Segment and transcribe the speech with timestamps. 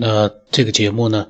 [0.00, 1.26] 那这个节目呢，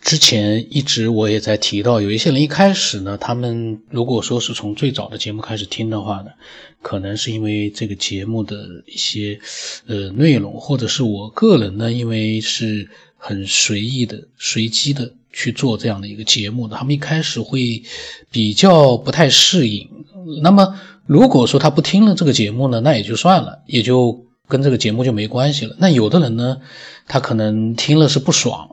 [0.00, 6.30] 之前一直我也在提到，有一些人一开始呢，他们如果说是从最早的节目开始听的话呢，
[6.80, 9.40] 可能是因为这个节目的一些
[9.88, 17.82] 呃内容，或者是我个人呢，因为是很随意的、随机的去做这样的一个节目的，他们一开始会
[18.30, 19.90] 比较不太适应。
[20.40, 24.24] 那么如果说他不听了这个节目呢，那也就算了，也就。
[24.48, 25.76] 跟这个节目就没关系了。
[25.78, 26.58] 那有的人呢，
[27.06, 28.68] 他可能听了是不爽，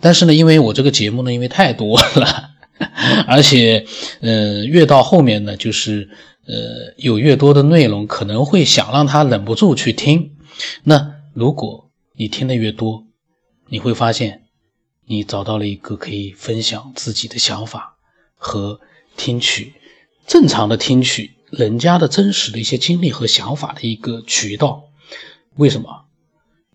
[0.00, 2.50] 但是呢，因为我这个节目呢，因为太多了，
[3.28, 3.86] 而且，
[4.20, 6.10] 呃，越到后面呢，就是
[6.46, 10.32] 呃，有越多的内容，可能会想让他忍不住去听。
[10.82, 13.04] 那如果你听的越多，
[13.68, 14.42] 你会发现，
[15.06, 17.96] 你找到了一个可以分享自己的想法
[18.34, 18.80] 和
[19.16, 19.74] 听取
[20.26, 24.84] 正常的听取人家的真实的一些经历和想法的一个渠道。
[25.56, 26.06] 为什么？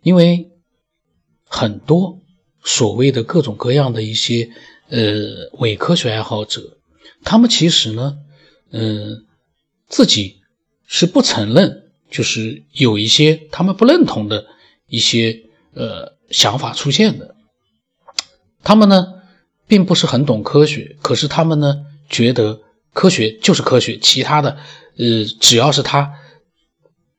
[0.02, 0.50] 因为
[1.46, 2.20] 很多
[2.64, 4.50] 所谓的各种各样的一些
[4.88, 6.78] 呃伪科学爱好者，
[7.24, 8.18] 他们其实呢，
[8.72, 9.26] 嗯，
[9.88, 10.42] 自己
[10.86, 14.46] 是不承认，就是有一些他们不认同的
[14.88, 17.36] 一些呃想法出现的。
[18.64, 19.22] 他们呢，
[19.68, 22.62] 并不是很懂科学，可是他们呢，觉得
[22.94, 24.58] 科学就是科学，其他的
[24.98, 26.14] 呃，只要是他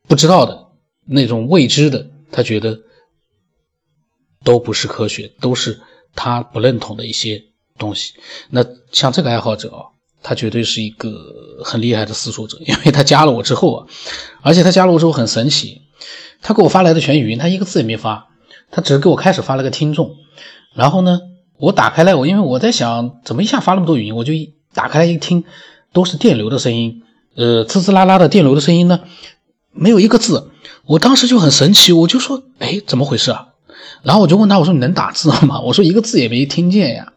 [0.08, 0.59] 不知道的。
[1.12, 2.78] 那种未知的，他觉得
[4.44, 5.80] 都不是科学，都是
[6.14, 7.42] 他不认同的一些
[7.77, 8.14] 东西。
[8.48, 9.83] 那像这个爱好者啊，
[10.22, 11.11] 他绝对是一个
[11.64, 13.86] 很厉害的思索者，因为他加了我之后啊，
[14.42, 15.83] 而且他加了我之后很神奇，
[16.41, 18.28] 他给我发来的全语音，他一个字也没发，
[18.70, 20.14] 他只是给我开始发了个听众。
[20.77, 21.19] 然后呢，
[21.58, 25.42] 我打开来，我因为我在想，怎么一下发那么多语音，我就一打开来一听，
[25.92, 27.03] 都是电流的声音，
[27.34, 29.00] 呃，滋滋啦啦的电流的声音呢。
[29.72, 30.50] 没有一个字，
[30.86, 33.46] 我当时就很神奇，我就说：“哎，怎么回事啊？”
[34.02, 37.12] 然后我就问他：“我说你能打字吗？” 我说一个字也没听见呀。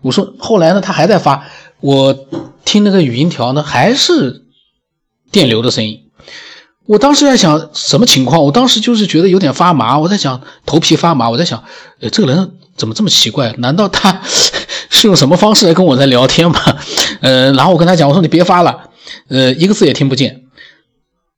[0.00, 1.46] 我说后来呢，他还在发，
[1.80, 2.26] 我
[2.64, 4.42] 听那个语音条呢，还是
[5.30, 6.00] 电流的声音。
[6.86, 8.42] 我当时在想什么情况？
[8.42, 11.62] 我当时就是觉得有点发麻，我在想头皮发麻，我在想，
[12.00, 13.54] 呃，这个人怎么这么奇怪？
[13.58, 14.20] 难道他
[14.90, 16.58] 是用什么方式来跟我在聊天吗？
[17.20, 18.90] 呃，然后我跟他讲，我说你别发了，
[19.28, 20.42] 呃，一个字也听不见。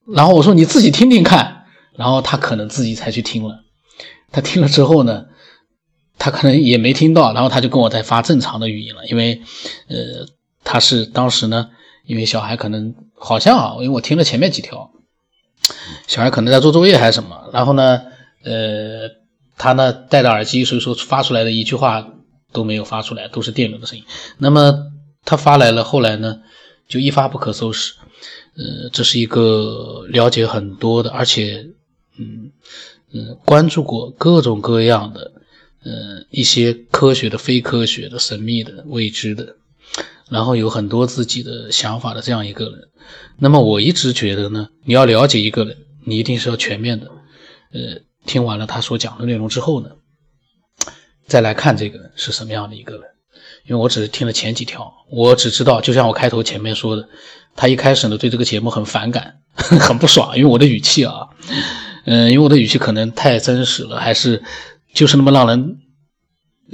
[0.06, 1.64] 然后我说你自己听听看，
[1.96, 3.60] 然后他可能自己才去听了。
[4.30, 5.26] 他听了之后呢，
[6.18, 9.06] 他可能也没听到，然后他就跟我在发正常的语音了。
[9.06, 9.40] 因为，
[9.88, 10.26] 呃，
[10.64, 11.70] 他是当时呢，
[12.04, 14.90] 因为小孩可能好像啊，因为我听了前面几条，
[16.06, 18.02] 小孩可能在做作业还是什么，然后呢，
[18.42, 19.08] 呃，
[19.56, 22.06] 他呢戴着耳机，所以说发出来的一句话
[22.52, 24.04] 都没有发出来，都是电流的声音。
[24.38, 24.74] 那么
[25.24, 26.40] 他发来了，后来呢
[26.88, 27.94] 就一发不可收拾。
[28.56, 31.66] 呃，这是一个了解很多的，而且，
[32.18, 32.52] 嗯
[33.12, 35.32] 嗯，关注过各种各样的，
[35.82, 39.56] 呃，一些科学的、非科学的、神秘的、未知的，
[40.30, 42.88] 然后有很多自己的想法的这样一个人。
[43.38, 47.06] 那么我一直觉得呢，你要了解一个人，你一定是要全面的，
[47.72, 49.90] 呃，听完了他所讲的内容之后呢，
[51.26, 53.02] 再来看这个人是什么样的一个人。
[53.66, 57.08] 因为我只是听了前几条，我只知道，就像我开头前面说的。
[57.56, 61.28] 他一开始呢，对这个节目很反感， 很不爽，因为我的语气啊，
[62.04, 64.42] 嗯，因为我的语气可能太真实了，还是
[64.92, 65.78] 就是那么让人，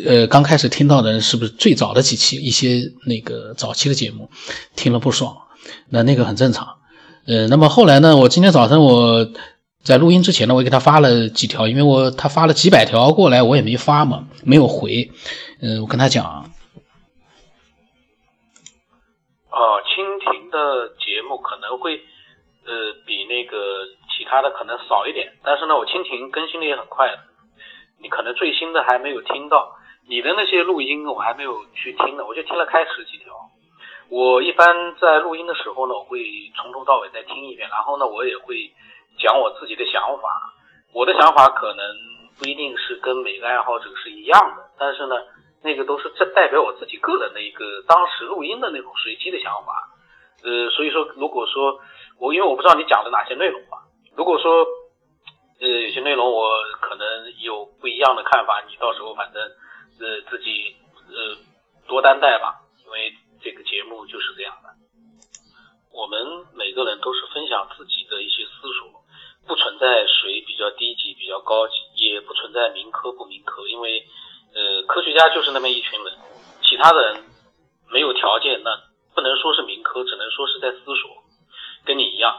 [0.04, 4.30] 呃，刚开始听到的人是不是最早的几期一些那个早期的节目
[4.74, 5.36] 听了不爽，
[5.90, 6.66] 那那个很正常，
[7.26, 9.30] 呃，那么后来呢，我今天早上我
[9.84, 15.10] 在录音之前呢，我给他发了几条，因为我他发了几百条过来，我也没发嘛，没有回，
[15.60, 16.49] 嗯，我跟他讲。
[21.70, 22.02] 能会，
[22.66, 27.18] 呃，比那个其他的可能少一点，但是呢，我蜻蜓更新的也很快的，
[28.02, 29.76] 你可能最新的还没有听到，
[30.08, 33.32] 你的那些录音我还没有去听呢，我就听了开始几条。
[34.08, 36.20] 我一般在录音的时候呢，我会
[36.56, 38.72] 从头到尾再听一遍，然后呢，我也会
[39.18, 40.28] 讲我自己的想法。
[40.92, 41.86] 我的想法可能
[42.36, 45.14] 不一定是跟每个爱好者是一样的，但是呢。
[45.62, 49.90] 那个都是这代表我自己个人的一个当时录音的那种随机的想法，
[50.42, 51.80] 呃，所以说如果说
[52.18, 53.78] 我因为我不知道你讲的哪些内容嘛，
[54.16, 54.66] 如果说
[55.60, 56.48] 呃有些内容我
[56.80, 57.06] 可能
[57.40, 60.76] 有不一样的看法，你到时候反正呃自己
[61.08, 61.36] 呃
[61.86, 64.68] 多担待吧，因为这个节目就是这样的，
[65.92, 69.04] 我们每个人都是分享自己的一些思索，
[69.46, 74.04] 不存在谁比较低级比较高级，也不存在民科不民科，因为。
[74.52, 76.12] 呃，科学家就是那么一群人，
[76.60, 77.22] 其他的人
[77.88, 78.70] 没有条件，那
[79.14, 81.10] 不能说是民科，只能说是在思索，
[81.84, 82.34] 跟你一样，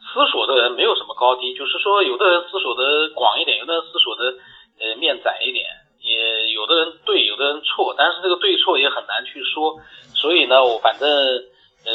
[0.00, 4.34] 思索的人没有什么高低，就是说有的人思索的广一点，有的人思索的
[4.80, 5.66] 呃面窄一点，
[6.00, 9.80] 也有的人对，有的人错，但是这个对错也很难去说。
[10.14, 11.92] 所以呢，我反正呃，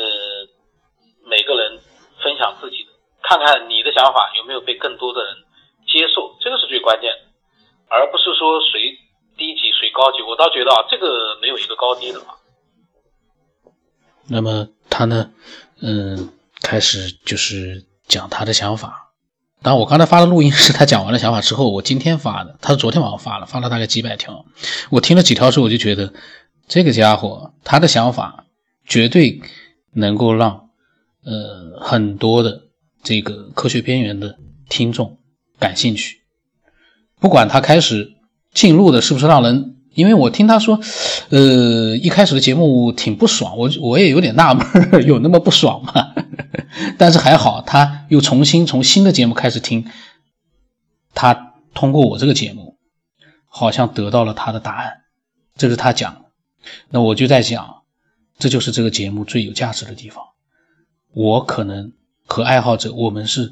[1.26, 1.80] 每个人
[2.22, 2.92] 分享自己的，
[3.22, 5.36] 看看你的想法有没有被更多的人
[5.88, 7.20] 接受，这个是最关键的，
[7.90, 8.98] 而不是说谁
[9.38, 10.22] 低级谁高级。
[10.22, 12.36] 我倒觉得啊，这个没有一个高低的嘛。
[14.30, 15.32] 那么他呢，
[15.82, 16.30] 嗯，
[16.62, 19.08] 开始就是讲他的想法。
[19.62, 22.58] 当然，我刚才发的录音是他讲完了想法之后，我今天发的。
[22.62, 24.46] 他是昨天晚上发了，发了大概几百条。
[24.90, 26.14] 我听了几条之后，我就觉得
[26.68, 28.46] 这个家伙他的想法
[28.86, 29.42] 绝对
[29.92, 30.70] 能够让
[31.26, 32.70] 呃很多的
[33.04, 34.38] 这个科学边缘的
[34.70, 35.20] 听众
[35.60, 36.22] 感兴趣。
[37.20, 38.14] 不管他开始
[38.54, 40.80] 进入的是不是让人，因为我听他说，
[41.30, 44.66] 呃，一开始的节目挺不爽，我我也有点纳闷，
[45.06, 46.14] 有那么不爽吗？
[46.98, 49.86] 但是还好，他又重新从新的节目开始听，
[51.14, 52.78] 他通过我这个节目，
[53.48, 55.02] 好像得到了他的答案，
[55.58, 56.26] 这是他讲。
[56.90, 57.84] 那我就在想，
[58.38, 60.24] 这就是这个节目最有价值的地方。
[61.14, 61.92] 我可能
[62.26, 63.52] 和爱好者，我们是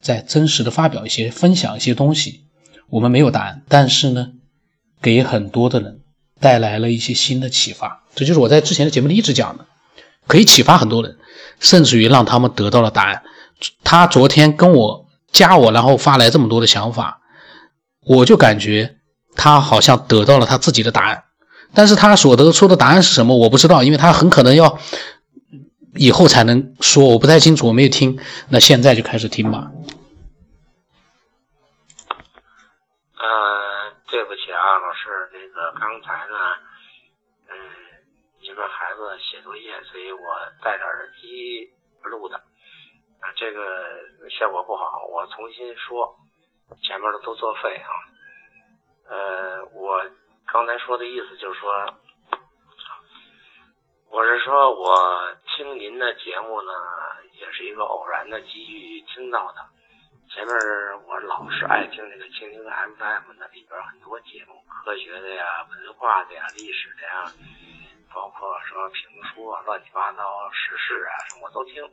[0.00, 2.44] 在真实的发表一些、分享一些东西，
[2.88, 4.32] 我们没有答案，但是呢，
[5.04, 6.00] 给很多的人
[6.40, 8.02] 带来了一些新的启发。
[8.14, 9.66] 这就是我在之前的节目里一直讲的，
[10.26, 11.18] 可以启发很多人。
[11.60, 13.22] 甚至于让他们得到了答案。
[13.84, 17.20] 他昨天跟我加我，然后发来这么多的想法，
[18.04, 18.96] 我就感觉
[19.36, 21.22] 他好像得到了他自己的答案。
[21.72, 24.78] 但是他所得出的答案是什么，我不知道，因为他很可能要
[25.94, 28.18] 以后才能说，我不太清楚，我没有听。
[28.48, 29.70] 那现在就开始听吧。
[35.74, 36.56] 刚才呢。
[37.46, 37.56] 嗯
[38.40, 40.18] 一个孩子写作业，所以我
[40.62, 41.72] 戴着耳机
[42.02, 43.58] 录的，啊，这个
[44.28, 46.14] 效果不好，我重新说，
[46.82, 47.88] 前面的都作废啊。
[49.08, 50.04] 呃，我
[50.46, 51.94] 刚才说的意思就是说，
[54.10, 56.72] 我是说我听您的节目呢，
[57.40, 59.66] 也是一个偶然的机遇听到的。
[60.34, 60.52] 前面
[61.06, 67.30] 我老是爱听这个蜻蜓 FM 的，里边很多节目，科学的呀、文化的呀、历史的呀。
[68.12, 71.88] 包括什么评书啊、乱七八糟时事啊什么我都听。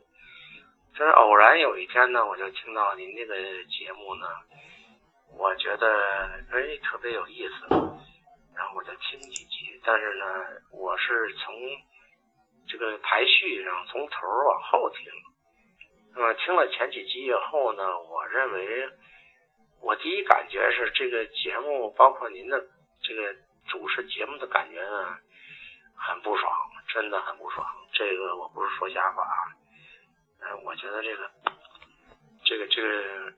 [0.92, 3.34] 就是偶然有一天呢，我就听到您这个
[3.66, 4.26] 节目呢，
[5.38, 7.76] 我觉得哎特别有意思，
[8.56, 9.80] 然后我就听几集。
[9.84, 10.26] 但是呢，
[10.72, 11.54] 我是从
[12.66, 15.06] 这个排序上从头往后听。
[16.14, 18.88] 那么听了前几集以后呢，我认为
[19.80, 22.62] 我第一感觉是这个节目，包括您的
[23.02, 23.34] 这个
[23.68, 25.18] 主持节目的感觉呢。
[26.04, 26.52] 很不爽，
[26.92, 27.64] 真的很不爽。
[27.92, 29.54] 这个我不是说瞎话啊，
[30.40, 31.30] 嗯，我觉得这个，
[32.44, 33.32] 这个，这个，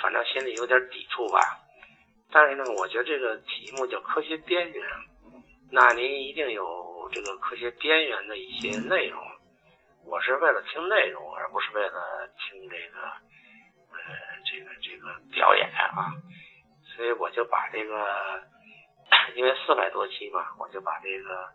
[0.00, 1.38] 反正心里有点抵触吧。
[2.32, 4.82] 但是呢，我觉得这个题目叫科学边缘，
[5.70, 9.22] 那您一定有这个科学边缘的一些内容。
[10.08, 13.00] 我是为了听内容，而不是为了听这个，
[13.92, 13.98] 呃，
[14.44, 16.10] 这个这个表演啊。
[16.96, 18.42] 所以我就把这个。
[19.34, 21.48] 因为四百多期嘛，我就把这个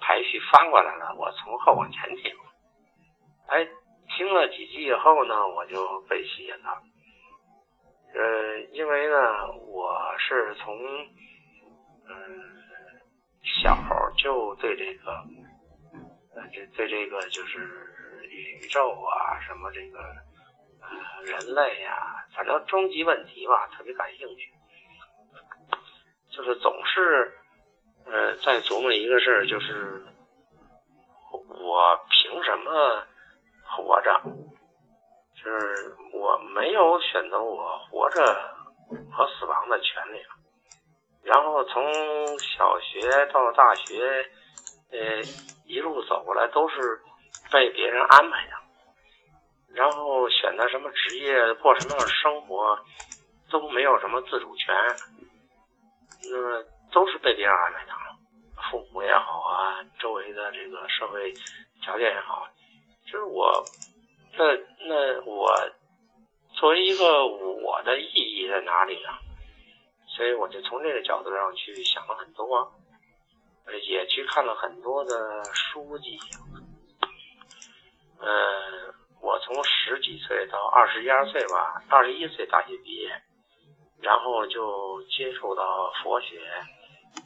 [0.00, 1.14] 排序翻过来了。
[1.16, 2.32] 我从后往前听，
[3.48, 3.66] 哎，
[4.16, 6.82] 听了几集以后呢，我就被吸引了。
[8.14, 10.78] 呃，因为呢，我是从
[12.08, 12.44] 嗯
[13.42, 13.76] 小
[14.16, 15.24] 就对这个
[16.34, 17.58] 呃对对这个就是
[18.28, 19.98] 宇宙啊，什么这个
[20.80, 24.52] 呃人类呀，反正终极问题吧，特别感兴趣。
[26.30, 27.32] 就是总是，
[28.06, 30.06] 呃，在琢磨一个事儿，就是
[31.32, 33.04] 我凭什么
[33.64, 34.22] 活着？
[35.42, 38.22] 就是我没有选择我活着
[39.10, 40.20] 和死亡的权利。
[41.22, 41.82] 然后从
[42.38, 44.30] 小学到大学，
[44.92, 45.22] 呃，
[45.66, 47.00] 一路走过来都是
[47.52, 48.52] 被别人安排的。
[49.72, 52.78] 然后选择什么职业，过什么样的生活，
[53.50, 54.74] 都没有什么自主权。
[56.30, 57.92] 那都是被别人安排的，
[58.70, 61.32] 父母也好啊，周围的这个社会
[61.82, 62.46] 条件也好，
[63.06, 63.64] 就是我，
[64.36, 64.44] 那
[64.86, 65.48] 那我
[66.52, 69.08] 作为一个我的意义在哪里呢？
[70.08, 72.70] 所以我就从这个角度上去想了很多，
[73.88, 76.18] 也去看了很多的书籍。
[78.20, 83.22] 嗯，我从十几岁到二十一二岁吧，二十一岁大学毕业。
[84.02, 86.40] 然后就接触到佛学，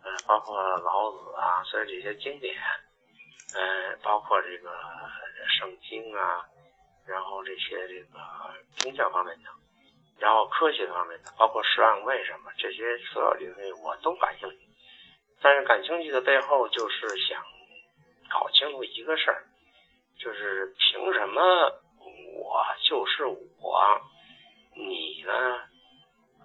[0.02, 2.52] 呃，包括老子啊，所以这些经典，
[3.54, 4.72] 呃，包括这个
[5.56, 6.42] 圣经啊，
[7.06, 8.18] 然后这些这个
[8.78, 9.50] 宗教方面的，
[10.18, 14.63] 然后科学方面的，包括十万为什么这些所有领域我都感兴趣。
[15.44, 17.44] 但是感兴趣的背后就是想
[18.30, 19.44] 搞清楚一个事儿，
[20.18, 21.42] 就是凭什么
[22.40, 24.00] 我就是我，
[24.74, 25.60] 你呢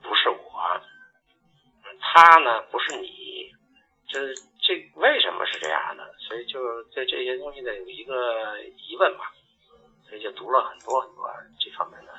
[0.03, 0.81] 不是我，
[2.01, 3.49] 他呢不是你，
[4.09, 4.19] 这
[4.61, 6.13] 这为什么是这样的？
[6.17, 9.31] 所以就对这些东西呢有一个疑问吧，
[10.09, 11.25] 所以就读了很多很多
[11.57, 12.11] 这方面的，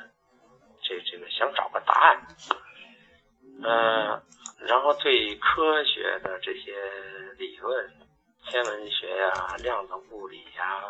[0.81, 2.27] 这这个想找个答案，
[3.59, 4.23] 嗯。
[4.67, 6.77] 然后对科学的这些
[7.39, 7.91] 理论，
[8.45, 10.85] 天文学呀、量子物理呀、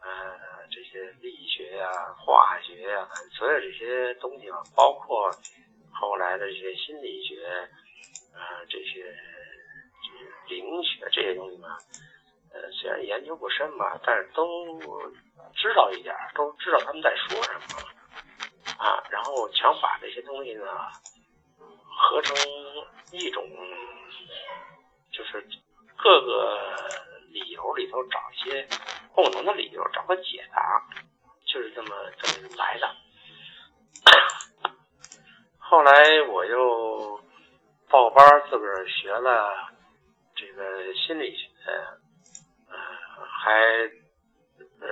[0.00, 1.86] 呃这些力学呀、
[2.18, 3.06] 化学呀，
[3.36, 5.30] 所有这些东西啊，包括
[5.92, 7.44] 后来的这些心理学，
[8.32, 9.14] 呃这些
[10.48, 11.68] 这灵学这些东西嘛，
[12.54, 14.80] 呃虽然研究不深吧，但是都
[15.54, 17.76] 知道一点，都知道他们在说什么
[18.82, 20.64] 啊，然后想把这些东西呢。
[22.02, 22.36] 合成
[23.12, 23.48] 一种，
[25.12, 25.40] 就是
[25.96, 26.58] 各个
[27.30, 28.68] 理由里头找一些
[29.14, 30.82] 共同的理由，找个解答，
[31.46, 32.90] 就是这么这么来的。
[35.58, 37.20] 后来我又
[37.88, 39.70] 报班自个儿学了
[40.34, 41.48] 这个心理学，
[42.68, 42.76] 呃，
[43.26, 43.52] 还
[44.80, 44.88] 呃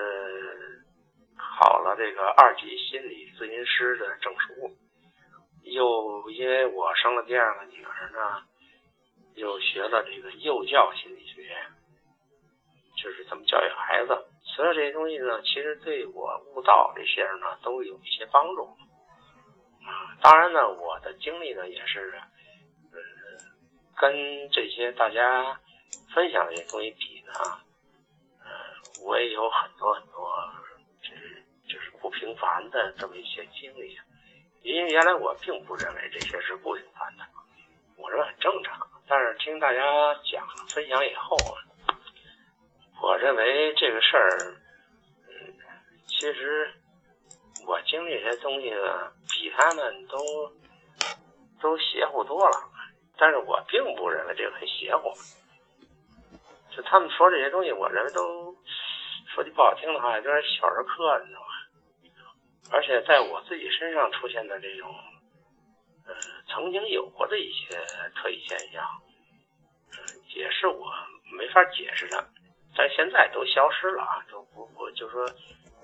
[1.37, 4.77] 考了这个二级心理咨询师的证书。
[5.63, 8.43] 又因为我生了第二个女儿呢，
[9.35, 11.55] 又学了这个幼教心理学，
[12.97, 14.27] 就是怎么教育孩子。
[14.43, 18.65] 所有这些东西呢，其实对我悟道这些呢都有一些帮助。
[19.87, 22.21] 啊，当然呢，我的经历呢也是，
[22.93, 22.99] 呃，
[23.97, 25.61] 跟这些大家
[26.15, 27.33] 分享这些东西比呢，
[28.41, 28.51] 呃，
[29.05, 30.31] 我也有很多很多，
[31.03, 33.99] 就是就是不平凡的这么一些经历。
[34.91, 37.25] 原来我并不认为这些是不平凡的，
[37.97, 38.87] 我认为很正常。
[39.07, 39.81] 但是听大家
[40.31, 41.37] 讲分享以后，
[43.03, 44.39] 我认为这个事儿，
[45.29, 45.55] 嗯，
[46.07, 46.73] 其实
[47.67, 50.19] 我经历这些东西呢，比他们都
[51.61, 52.57] 都邪乎多了。
[53.17, 55.13] 但是我并不认为这个很邪乎。
[56.75, 58.57] 就他们说这些东西，我认为都
[59.35, 61.47] 说句不好听的话，有点小儿科，你知道吗？
[62.73, 64.95] 而且在我自己身上出现的这种，
[66.07, 66.15] 呃，
[66.49, 67.75] 曾经有过的一些
[68.15, 68.85] 特异现象，
[69.93, 69.99] 嗯，
[70.37, 70.87] 也是我
[71.37, 72.25] 没法解释的，
[72.77, 75.27] 但现在都消失了啊，都不不就说，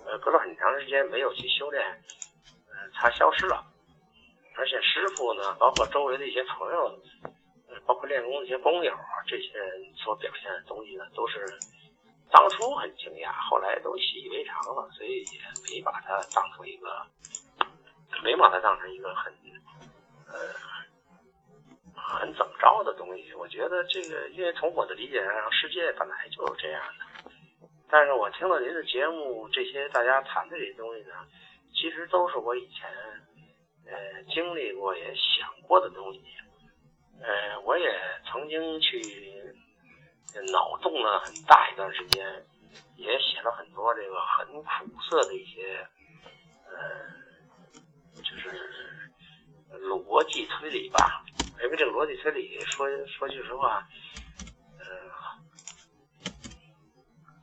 [0.07, 3.65] 呃，隔了很长时间没有去修炼，呃，它消失了。
[4.55, 6.99] 而且师傅呢，包括周围的一些朋友，
[7.85, 11.47] 包括练功的一些工友啊，这些人所表现的东西呢，都是。
[12.31, 17.07] 当初很惊讶，后来都习以为常了，所以也没把它当成一个，
[18.23, 19.33] 没把它当成一个很，
[20.27, 20.35] 呃，
[21.95, 23.33] 很怎么着的东西。
[23.35, 27.31] 我觉得这个，因为从我的理解上，世界本来就是这样的。
[27.89, 31.15] 但是我听了您的节目，这些大家谈的这些东西呢，
[31.73, 32.91] 其实都是我以前
[33.87, 36.21] 呃经历过也想过的东西。
[37.23, 37.89] 呃，我也
[38.31, 39.01] 曾经去。
[40.53, 42.25] 脑洞了很大一段时间，
[42.97, 45.87] 也写了很多这个很苦涩的一些，
[46.67, 46.81] 呃，
[48.23, 48.51] 就是
[49.81, 51.25] 逻辑推理吧。
[51.63, 53.87] 因为这个逻辑推理，说说句实话，
[54.79, 54.85] 呃，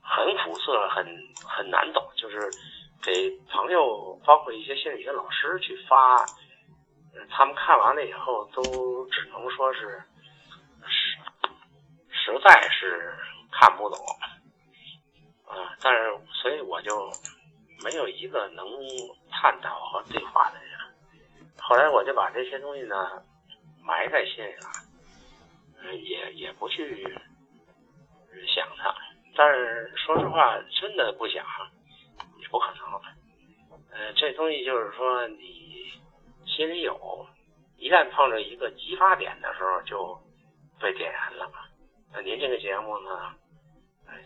[0.02, 1.06] 很苦涩，很
[1.46, 2.04] 很难懂。
[2.16, 2.40] 就是
[3.02, 6.26] 给朋友，包括一些心理学老师去发，
[7.30, 10.04] 他们看完了以后，都只能说是。
[12.25, 13.13] 实在是
[13.51, 14.00] 看不懂，
[15.46, 17.12] 啊，但是所以我就
[17.84, 18.65] 没有一个能
[19.30, 20.80] 探讨和对话的人。
[21.60, 22.96] 后来我就把这些东西呢
[23.84, 27.03] 埋在心里了，也也不去
[28.48, 28.96] 想它。
[29.36, 31.46] 但是说实话，真的不想
[32.39, 33.01] 也不可能。
[33.92, 35.92] 呃，这东西就是说你
[36.46, 37.27] 心里有，
[37.77, 40.20] 一旦碰着一个激发点的时候，就
[40.80, 41.51] 被点燃了。
[42.15, 43.34] 那您这个节目呢，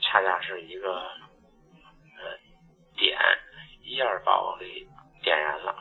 [0.01, 2.37] 恰恰是一个呃
[2.97, 3.17] 点，
[3.81, 4.85] 一下把我给
[5.23, 5.73] 点燃了。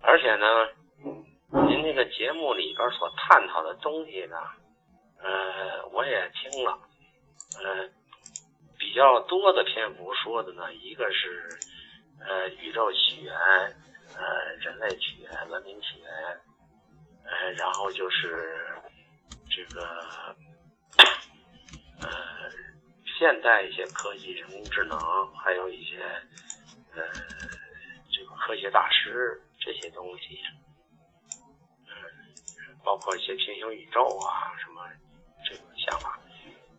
[0.00, 0.68] 而且呢，
[1.66, 4.36] 您这个节目里边所探讨的东西呢，
[5.18, 6.78] 呃，我也听了，
[7.64, 7.90] 呃，
[8.78, 11.48] 比较多的篇幅说的呢，一个是
[12.24, 13.34] 呃宇宙起源，
[14.14, 16.08] 呃人类起源，文明起源，
[17.24, 18.61] 呃，然后就是。
[19.54, 19.82] 这个
[22.00, 22.08] 呃，
[23.18, 24.98] 现代一些科技、人工智能，
[25.36, 25.98] 还有一些
[26.94, 27.02] 呃，
[28.10, 30.40] 这个科学大师这些东西，
[31.86, 31.92] 嗯，
[32.82, 34.88] 包括一些平行宇宙啊什么
[35.44, 36.18] 这种想法。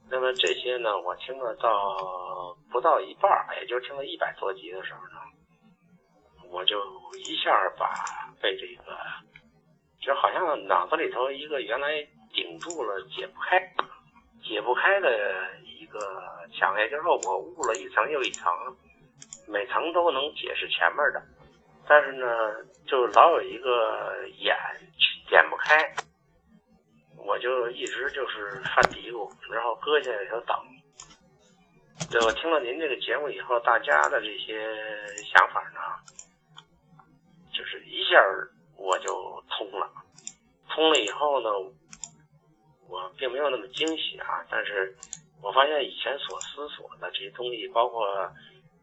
[0.10, 6.80] 那么这些呢，我听了到不到一半儿，也就听了一百多集的时候呢，我就
[7.26, 7.94] 一下把
[8.42, 8.98] 被这个，
[10.02, 13.60] 就好像脑子里头一个原来顶住了解不开、
[14.44, 16.00] 解不开的一个
[16.52, 18.52] 墙，也就是说我悟了一层又一层，
[19.48, 21.22] 每层都能解释前面的，
[21.88, 22.26] 但是呢，
[22.88, 24.58] 就老有一个眼
[25.30, 25.94] 点不开。
[27.26, 30.58] 我就一直就是犯嘀咕，然后搁下来就等。
[32.12, 34.76] 对，我听了您这个节目以后，大家的这些
[35.24, 35.80] 想法呢，
[37.54, 38.20] 就是一下
[38.76, 39.90] 我就通了。
[40.68, 41.50] 通了以后呢，
[42.94, 44.96] 我并没有那么惊喜啊，但是
[45.42, 48.06] 我发现以前所思索的这些东西，包括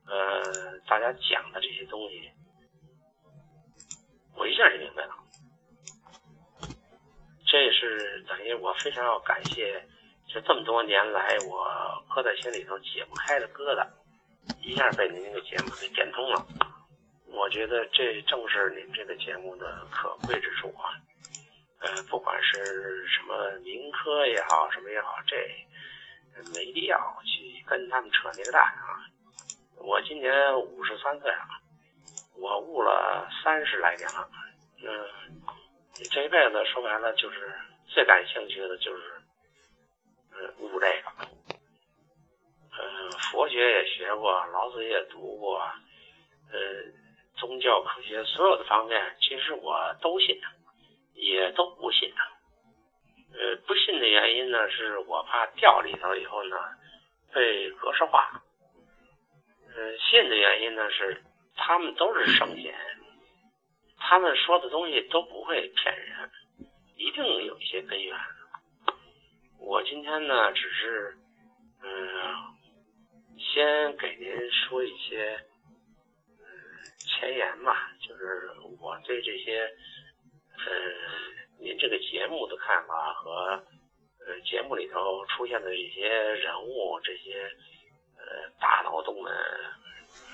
[0.04, 0.42] 呃
[0.88, 2.28] 大家讲的这些东西，
[4.34, 5.14] 我一下就明白了。
[7.46, 9.80] 这是等于我非常要感谢，
[10.26, 13.86] 就这么多年来我搁在心里头解不开的疙瘩，
[14.60, 16.44] 一下被您这个节目给点通了。
[17.26, 20.98] 我觉得这正是您这个节目的可贵之处啊。
[21.80, 25.36] 呃，不管是什么民科也好，什么也好，这
[26.54, 29.04] 没必要去跟他们扯那个蛋啊。
[29.76, 31.48] 我今年五十三岁了，
[32.36, 34.28] 我悟了三十来年了，
[34.82, 35.40] 嗯。
[36.10, 37.52] 这一辈子说白了就是
[37.86, 39.20] 最感兴趣的就是，
[40.32, 41.10] 嗯，悟这个，
[42.72, 45.58] 嗯，佛学也学过，老子也读过，
[46.50, 46.58] 呃，
[47.36, 50.40] 宗教科学所有的方面，其实我都信，
[51.20, 52.24] 也都不信他。
[53.32, 56.56] 呃，不信的原因呢，是我怕掉里头以后呢
[57.32, 58.42] 被格式化。
[59.76, 61.22] 嗯，信的原因呢是
[61.54, 62.74] 他们都是圣贤。
[63.96, 66.30] 他们说的东西都不会骗人，
[66.96, 68.16] 一定有一些根源。
[69.60, 71.16] 我今天呢，只是
[71.82, 72.34] 嗯，
[73.38, 75.38] 先给您说一些
[76.38, 76.44] 嗯
[76.98, 79.70] 前言吧，就是我对这些
[80.66, 80.72] 呃
[81.58, 83.62] 您这个节目的看法和
[84.26, 87.42] 呃节目里头出现的这些人物、这些
[88.16, 89.32] 呃大脑洞们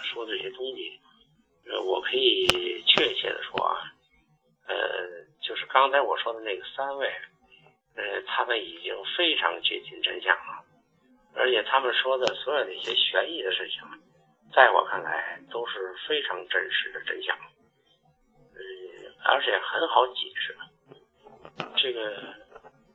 [0.03, 1.01] 说的这些东西。
[1.69, 2.47] 呃，我可以
[2.87, 3.91] 确切的说啊，
[4.69, 4.77] 呃，
[5.43, 7.09] 就是刚才我说的那个三位，
[7.97, 10.65] 呃，他们已经非常接近真相了，
[11.35, 13.81] 而且他们说的所有那些悬疑的事情，
[14.55, 17.37] 在我看来都是非常真实的真相，
[19.29, 20.57] 而且很好解释。
[21.77, 22.11] 这个，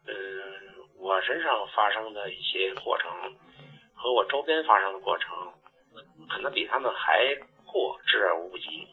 [0.08, 0.13] 呃，
[0.98, 3.12] 我身上发生的一些过程
[3.94, 5.54] 和我周边发生的过程，
[6.30, 7.38] 可能比他们还。
[7.74, 8.86] 过之而无不及。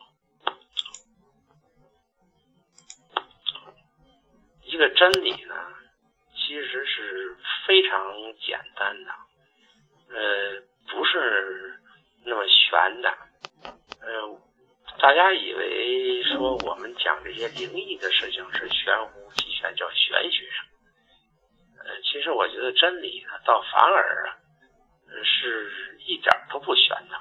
[4.62, 5.54] 一个真理呢，
[6.32, 7.98] 其实是非常
[8.38, 9.10] 简单的，
[10.10, 11.80] 呃，不是
[12.24, 13.12] 那么玄的。
[14.00, 14.40] 呃，
[15.00, 20.44] 大家以为说我们讲这些灵异的事情是玄乎其玄，叫玄学。
[21.84, 24.36] 呃，其实我觉得真理呢，倒反而
[25.22, 27.16] 是一点都不玄的。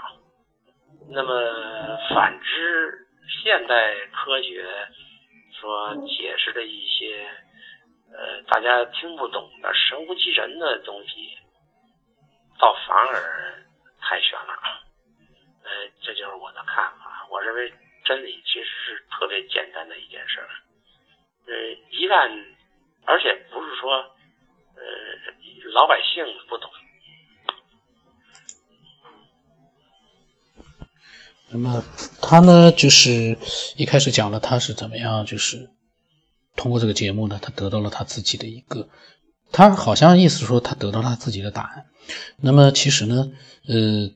[1.10, 3.08] 那么，反之，
[3.44, 4.66] 现代科学
[5.54, 7.30] 所解释的一些
[8.12, 11.38] 呃大家听不懂的神乎其神的东西，
[12.60, 13.64] 倒反而
[14.02, 14.54] 太玄了。
[15.64, 15.70] 呃，
[16.02, 16.97] 这就是我的看法。
[17.38, 17.72] 我认为
[18.04, 20.40] 真理其实是特别简单的一件事。
[21.46, 21.54] 呃，
[21.92, 22.28] 一旦，
[23.06, 23.94] 而且不是说
[24.74, 24.82] 呃
[25.72, 26.68] 老百姓不懂。
[31.52, 31.84] 那么
[32.20, 33.38] 他呢，就是
[33.76, 35.70] 一开始讲了他是怎么样，就是
[36.56, 38.90] 通过这个节目呢，他得到了他自己的一个，
[39.52, 41.86] 他好像意思说他得到他自己的答案。
[42.42, 43.32] 那么其实呢，
[43.68, 44.10] 呃，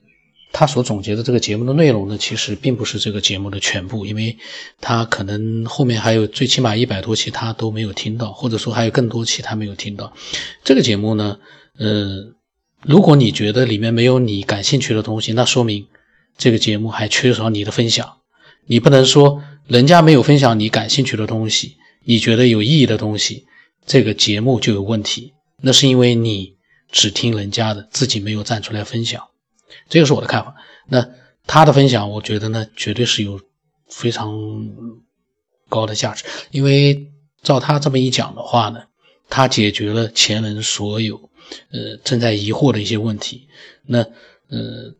[0.52, 4.36] 他所总结的这个节目的内容呢，其实并不是这个节目的全部，因为
[4.80, 10.12] 他可能后面还有最起码一百多期他都没有听到，或者说还有更多期他没有听到。
[10.62, 11.38] 这个节目呢，
[11.78, 12.32] 呃，
[12.84, 15.86] 如果你觉得里面没有你感兴趣的东西，那说明。
[16.38, 18.16] 这个节目还缺少你的分享，
[18.66, 23.44] 你不能说人家没有分享你感兴趣的东西，你觉得有意义的东西，
[23.84, 25.34] 这个节目就有问题。
[25.60, 26.54] 那是因为你
[26.90, 29.22] 只听人家的，自己没有站出来分享。
[29.92, 30.54] 这个是我的看法。
[30.88, 31.06] 那
[31.46, 33.38] 他的分享，我觉得呢，绝对是有
[33.88, 34.32] 非常
[35.68, 36.24] 高的价值。
[36.50, 38.84] 因为照他这么一讲的话呢，
[39.28, 41.16] 他解决了前人所有
[41.70, 43.48] 呃正在疑惑的一些问题。
[43.84, 43.98] 那
[44.48, 44.94] 呃。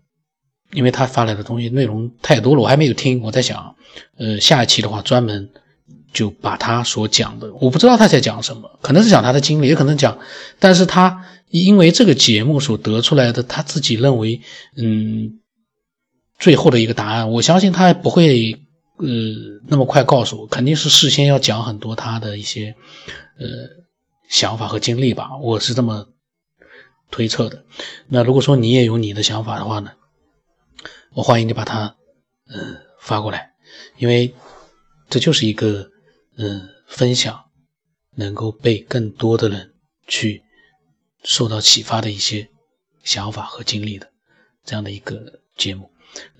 [0.74, 3.20] 因为他发来的东西内容太多了，我还没有听。
[3.20, 3.76] 我在想，
[4.16, 5.50] 呃，下一期的话专门
[6.12, 10.18] 就把他所讲的，我不知道他在讲什么，可能是讲他的经历，也可能讲，
[10.58, 14.42] 但是他因为这个节目所得出来的，他自己认为，
[14.76, 15.40] 嗯，
[16.38, 18.60] 最后的一个答案，我相信他也不会，
[18.98, 19.06] 呃，
[19.66, 22.74] 那么快告诉我，肯定是事先要讲很多他的一些，
[23.38, 23.46] 呃，
[24.28, 26.08] 想法和经历吧，我是这么
[27.10, 27.64] 推测的。
[28.06, 29.92] 那如果说你也有你的想法的话呢，
[31.14, 31.96] 我欢迎你把它，
[32.48, 33.52] 呃，发过来，
[33.96, 34.34] 因为
[35.08, 35.88] 这就是一个。
[36.36, 37.44] 嗯，分享
[38.16, 39.72] 能够被更多的人
[40.06, 40.42] 去
[41.22, 42.48] 受到启发的一些
[43.04, 44.08] 想法和经历的
[44.64, 45.90] 这样的一个节目。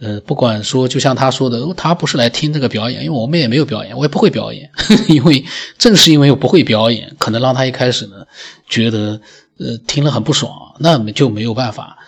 [0.00, 4.70] 呃，不管说，就像他说的，他不是来听这个表演，因为我们也没有表演，我也不会表演。
[5.08, 5.44] 因为
[5.78, 8.26] 正是因为我不会表演，可能让他一开始呢
[8.68, 9.20] 觉得
[9.58, 11.98] 呃听了很不爽，那就没有办法。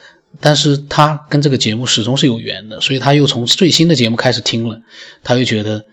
[0.40, 4.80] 但是他跟这个节目始终是有缘的，所以他又从最新的节目开始听了，
[5.22, 5.84] 他又觉得。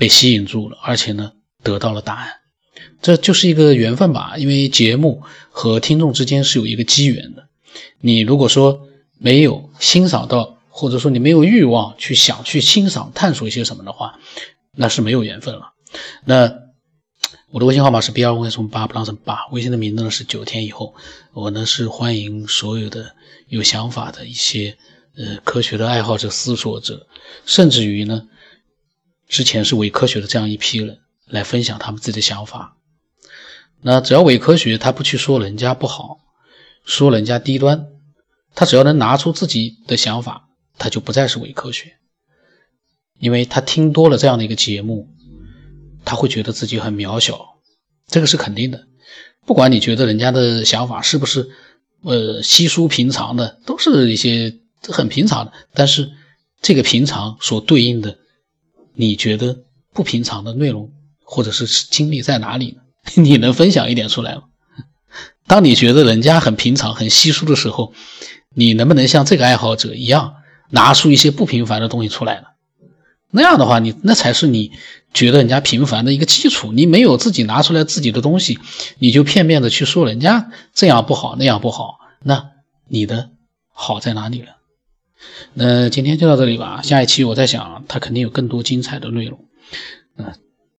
[0.00, 1.32] 被吸引住了，而且呢，
[1.62, 2.30] 得到了答案，
[3.02, 4.32] 这就是一个缘分吧。
[4.38, 7.48] 因为节目和听众之间是有一个机缘的。
[8.00, 14.18] 你如果说没有欣赏到，或者说你没有欲望去想去欣赏、探索一些什么的话，
[14.74, 15.74] 那是没有缘分了。
[16.24, 16.50] 那
[17.50, 20.94] 我的微信号码是 b 二五什么八不让什么八，微信的名字呢是九天以后。
[21.34, 23.14] 我呢是欢迎所有的
[23.48, 24.78] 有想法的一些
[25.14, 27.06] 呃科学的爱好者、思索者，
[27.44, 28.26] 甚至于呢。
[29.30, 32.76] 之前是伪科学的这样一批人来分享他们自己的想法，
[33.80, 36.18] 那只要伪科学他不去说人家不好，
[36.84, 37.86] 说人家低端，
[38.56, 41.96] 他只要能拿出自己的想法，他就不再是伪科学，
[43.20, 45.08] 因为他听多了这样的一个节目，
[46.04, 47.60] 他会觉得自己很渺小，
[48.08, 48.88] 这个是肯定的。
[49.46, 51.48] 不管你觉得人家的想法是不是
[52.02, 56.10] 呃稀疏平常的，都是一些很平常的，但是
[56.60, 58.18] 这个平常所对应的。
[59.00, 60.92] 你觉得不平常的内容
[61.24, 62.82] 或者是经历在哪里呢？
[63.22, 64.42] 你能分享一点出来吗？
[65.46, 67.94] 当你觉得人家很平常、很稀疏的时候，
[68.54, 70.34] 你能不能像这个爱好者一样，
[70.68, 72.48] 拿出一些不平凡的东西出来呢？
[73.30, 74.72] 那样的话，你那才是你
[75.14, 76.70] 觉得人家平凡的一个基础。
[76.72, 78.58] 你没有自己拿出来自己的东西，
[78.98, 82.50] 你就片面的去说人家这样不好那样不好，那
[82.86, 83.30] 你的
[83.72, 84.59] 好在哪里了？
[85.54, 89.44] 那今天就到这里吧，下一期我在想，它肯定有更多精彩的内容，
[90.16, 90.32] 嗯。